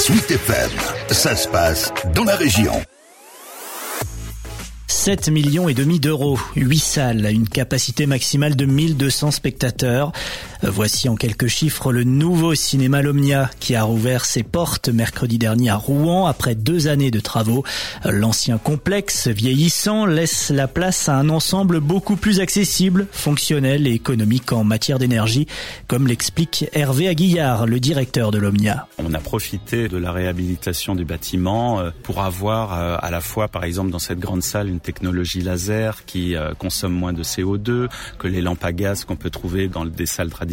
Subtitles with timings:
[0.00, 0.70] Sweet FM,
[1.10, 2.72] ça se passe dans la région.
[4.86, 10.12] 7 millions et demi d'euros, 8 salles, une capacité maximale de 1200 spectateurs.
[10.62, 15.70] Voici en quelques chiffres le nouveau cinéma Lomnia qui a rouvert ses portes mercredi dernier
[15.70, 17.64] à Rouen après deux années de travaux.
[18.04, 24.52] L'ancien complexe vieillissant laisse la place à un ensemble beaucoup plus accessible, fonctionnel et économique
[24.52, 25.46] en matière d'énergie,
[25.88, 28.86] comme l'explique Hervé Aguillard, le directeur de Lomnia.
[28.98, 33.48] On a profité de la réhabilitation du bâtiment euh, pour avoir euh, à la fois,
[33.48, 37.88] par exemple, dans cette grande salle, une technologie laser qui euh, consomme moins de CO2
[38.18, 40.49] que les lampes à gaz qu'on peut trouver dans des salles traditionnelles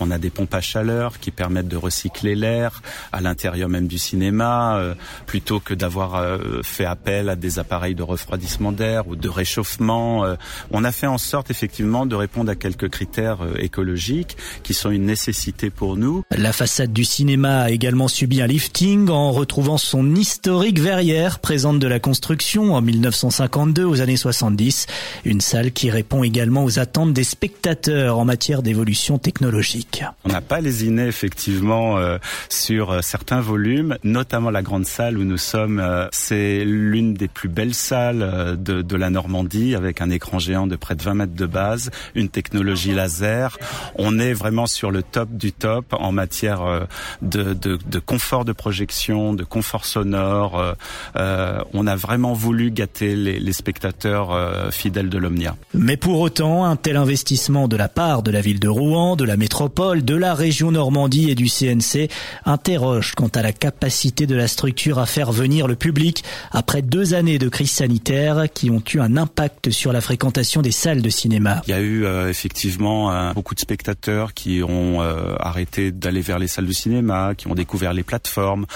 [0.00, 3.98] on a des pompes à chaleur qui permettent de recycler l'air à l'intérieur même du
[3.98, 4.94] cinéma, euh,
[5.26, 10.24] plutôt que d'avoir euh, fait appel à des appareils de refroidissement d'air ou de réchauffement.
[10.24, 10.36] Euh,
[10.70, 15.06] on a fait en sorte effectivement de répondre à quelques critères écologiques qui sont une
[15.06, 16.22] nécessité pour nous.
[16.36, 21.78] La façade du cinéma a également subi un lifting en retrouvant son historique verrière présente
[21.78, 24.86] de la construction en 1952 aux années 70.
[25.24, 28.87] Une salle qui répond également aux attentes des spectateurs en matière d'évolution
[29.18, 30.02] technologique.
[30.24, 35.24] On n'a pas lésiné effectivement euh, sur euh, certains volumes, notamment la grande salle où
[35.24, 35.78] nous sommes.
[35.78, 40.66] Euh, c'est l'une des plus belles salles de, de, la Normandie avec un écran géant
[40.66, 43.58] de près de 20 mètres de base, une technologie laser.
[43.96, 46.86] On est vraiment sur le top du top en matière
[47.22, 50.74] de, de, de confort de projection, de confort sonore.
[51.14, 55.56] on a vraiment voulu gâter les, les spectateurs fidèles de l'Omnia.
[55.74, 59.24] Mais pour autant, un tel investissement de la part de la ville de Rouen, de
[59.24, 62.08] la métropole, de la région Normandie et du CNC
[62.44, 67.14] interroge quant à la capacité de la structure à faire venir le public après deux
[67.14, 71.10] années de crise sanitaire qui ont eu un impact sur la fréquentation des salles de
[71.10, 71.62] cinéma.
[71.66, 76.20] Il y a eu euh, effectivement euh, beaucoup de spectateurs qui ont euh, arrêté d'aller
[76.20, 78.66] vers les salles de cinéma, qui ont découvert les plateformes.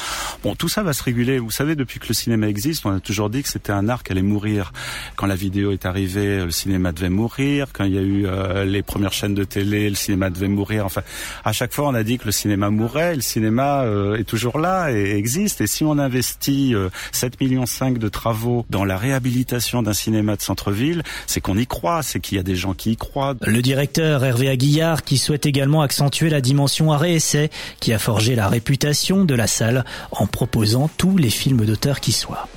[0.43, 1.39] Bon, tout ça va se réguler.
[1.39, 4.03] Vous savez, depuis que le cinéma existe, on a toujours dit que c'était un art
[4.03, 4.73] qui allait mourir.
[5.15, 7.69] Quand la vidéo est arrivée, le cinéma devait mourir.
[7.73, 8.27] Quand il y a eu
[8.67, 10.85] les premières chaînes de télé, le cinéma devait mourir.
[10.85, 11.03] Enfin,
[11.45, 13.15] à chaque fois, on a dit que le cinéma mourrait.
[13.15, 15.61] Le cinéma euh, est toujours là et existe.
[15.61, 20.37] Et si on investit euh, 7 millions 5 de travaux dans la réhabilitation d'un cinéma
[20.37, 23.35] de centre-ville, c'est qu'on y croit, c'est qu'il y a des gens qui y croient.
[23.43, 27.51] Le directeur Hervé Aguillard qui souhaite également accentuer la dimension arrêt-essai
[27.81, 32.13] qui a forgé la réputation de la salle en proposant tous les films d'auteur qui
[32.13, 32.49] soient.